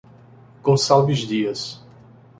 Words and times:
Gonçalves 0.63 1.27
Dias 1.27 1.79